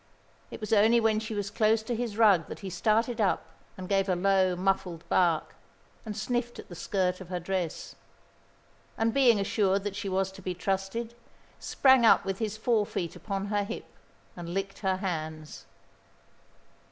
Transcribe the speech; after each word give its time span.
It 0.49 0.59
was 0.59 0.73
only 0.73 0.99
when 0.99 1.19
she 1.19 1.35
was 1.35 1.51
close 1.51 1.83
to 1.83 1.95
his 1.95 2.17
rug 2.17 2.47
that 2.47 2.61
he 2.61 2.71
started 2.71 3.21
up 3.21 3.45
and 3.77 3.87
gave 3.87 4.09
a 4.09 4.15
low, 4.15 4.55
muffled 4.55 5.07
bark, 5.09 5.53
and 6.07 6.17
sniffed 6.17 6.57
at 6.57 6.69
the 6.69 6.75
skirt 6.75 7.21
of 7.21 7.29
her 7.29 7.39
dress, 7.39 7.93
and 8.97 9.13
being 9.13 9.39
assured 9.39 9.83
that 9.83 9.95
she 9.95 10.09
was 10.09 10.31
to 10.31 10.41
be 10.41 10.55
trusted, 10.55 11.13
sprang 11.59 12.03
up 12.03 12.25
with 12.25 12.39
his 12.39 12.57
fore 12.57 12.87
feet 12.87 13.15
upon 13.15 13.45
her 13.53 13.63
hip 13.63 13.85
and 14.35 14.55
licked 14.55 14.79
her 14.79 14.97
hands. 14.97 15.67